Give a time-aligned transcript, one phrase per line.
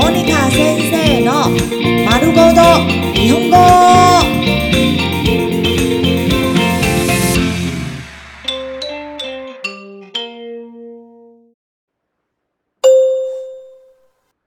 [0.00, 1.50] モニカ先生の
[2.08, 2.62] 丸ごと
[3.14, 3.56] 日本語。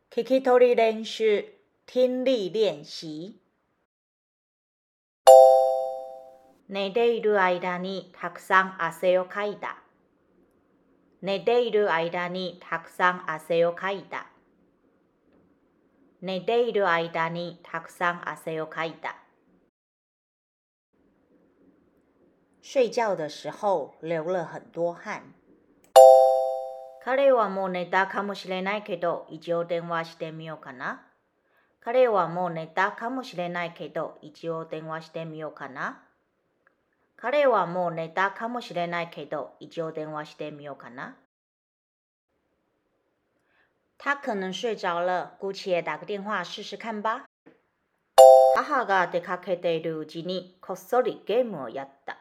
[0.09, 1.43] 聞き取り練習、
[1.85, 3.33] 听力練習。
[6.69, 9.75] 寝ている間にたくさん汗をかいた。
[11.21, 14.27] 寝ている間にたくさん汗をかいた。
[16.21, 19.15] 寝ている間にたくさん汗をかいた。
[22.61, 25.23] 睡觉的时候流了很多汗。
[27.03, 31.01] 彼はもう寝たかもしれないけど、一応電話してみようかな。
[31.79, 36.03] 彼はもう寝たかもしれないけど、一応電話してみようかな。
[37.17, 41.17] 彼はもう寝たかもしれないけど、一応電話してみようかな。
[44.03, 47.23] 他可能睡着了，姑且打个电话试试看吧。
[48.55, 52.17] 母が出かけているうちにこっそりゲームをやった。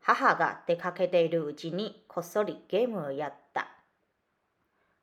[0.00, 3.68] 母が出かけているうちにこっそりゲームをやった。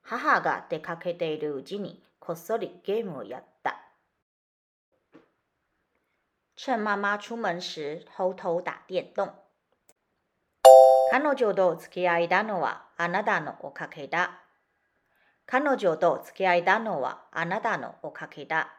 [0.02, 3.80] 母が出かけているうちにこっそりゲームをやった。
[6.58, 9.32] 趁妈妈出門時偷偷打電動。
[11.10, 14.42] 彼女と付き合いたのはあなたのおかげだ。
[15.52, 18.70] 彼女と付き合いたのはあなたのおかげだ。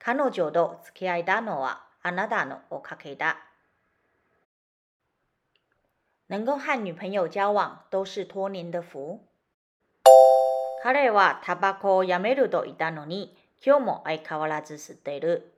[0.00, 3.36] 彼女と付き合いたのはあなたのおかげだ。
[6.28, 9.20] 能够和女朋友交往都是托您的福。
[10.82, 15.52] 彼はタバコをやめると言ったのに、今日も相変わらず吸っている。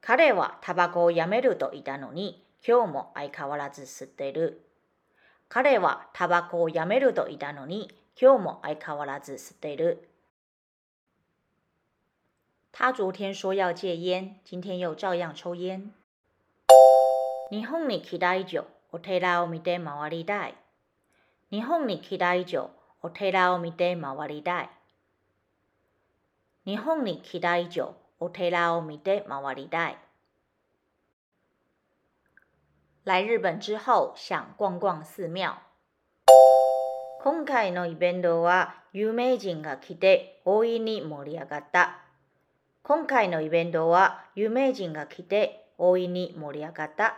[0.00, 4.64] 彼はタバコをやめると言ったのに、今日も相変わらず吸っている。
[5.50, 10.07] 彼はタバコをやめると言ったのに、今日も相変わらず吸っている。
[12.71, 15.93] 他昨天说要戒烟，今天又照样抽烟。
[17.49, 20.55] 日本に来た以上、お寺を見て回りたい。
[21.51, 24.69] 日本に来た以上、お寺を見て回りたい。
[26.65, 29.97] 日本に来た以上、お寺を見て回りたい。
[33.03, 35.57] 来日本之后想逛逛寺庙。
[37.28, 41.98] 今回のイベントは有名人が来て大いに盛り上がった。
[42.84, 47.16] 今回のイベントは有名人が来て大いに盛り上がった。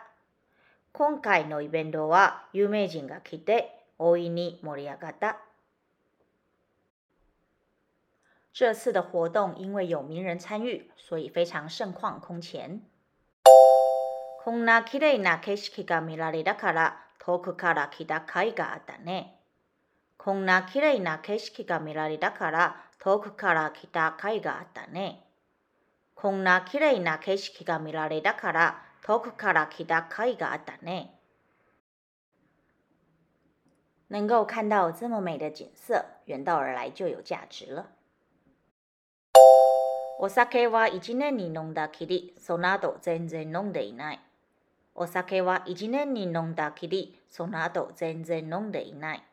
[0.94, 5.40] 今回のイベントは有名人が来て大いに盛り上がった。
[8.54, 12.80] 这次的活动因为有名人参与，所以非常盛况空前。
[14.42, 19.34] こんな綺麗な景色が見られたから遠くから来た甲斐があったね。
[20.28, 25.24] こんな綺麗な景色が見られたから遠くから来た甲斐があったね。
[26.14, 31.14] こんな綺麗な景色が見られたから遠くから来た甲斐があったね。
[34.10, 37.86] 能够看到这么美的景色，远道而来就有价值了。
[40.18, 44.20] お酒は一年に飲んだきり、その後全然飲んでいない。
[44.94, 49.24] お酒は一年に飲んだきり、その後全然飲んでいない。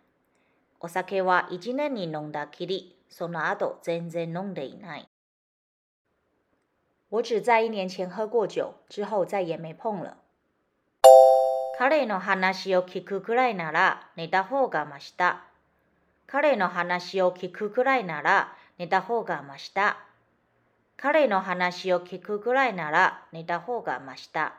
[0.85, 5.09] お酒は一年に飲んだきり、その後全然飲んでいない。
[7.09, 10.17] 我只在一年前喝过酒，之后再也没碰了。
[11.79, 15.45] 彼の話を聞くくらいなら寝た方がました。
[16.27, 19.97] 彼の話を聞くくらいなら寝た方がました。
[20.97, 24.53] 彼の話を聞くくらいなら寝た方がました。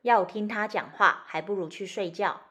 [0.00, 2.47] 要听他讲话，还不如去睡觉。